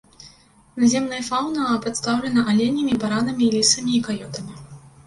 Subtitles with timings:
[0.83, 4.53] Наземная фаўна прадстаўлена аленямі, баранамі, лісамі і каётамі.